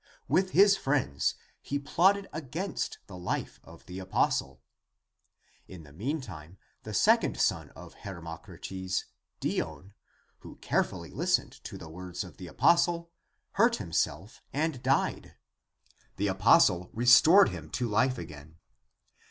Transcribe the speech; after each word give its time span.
With 0.27 0.49
his 0.49 0.75
friends 0.75 1.35
he 1.61 1.77
plotted 1.77 2.27
against 2.33 2.97
the 3.05 3.15
life 3.15 3.59
of 3.63 3.85
the 3.85 3.99
apostle. 3.99 4.59
In 5.67 5.83
the 5.83 5.93
mean 5.93 6.21
time 6.21 6.57
the 6.81 6.91
second 6.95 7.39
son 7.39 7.69
of 7.75 7.93
Hermocrates, 7.93 9.05
Dion, 9.39 9.93
who 10.39 10.55
carefully 10.55 11.11
listened 11.11 11.51
to 11.65 11.77
the 11.77 11.87
words 11.87 12.23
of 12.23 12.37
the 12.37 12.47
apostle, 12.47 13.11
hurt 13.51 13.75
himself 13.75 14.41
and 14.51 14.81
died. 14.81 15.35
The 16.15 16.29
apostle 16.29 16.89
restored 16.93 17.49
him 17.49 17.69
to 17.69 17.87
life 17.87 18.17
again. 18.17 18.57